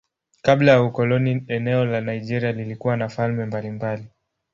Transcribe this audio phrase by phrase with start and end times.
[0.41, 4.07] Kabla ya ukoloni eneo la Nigeria lilikuwa na falme mbalimbali.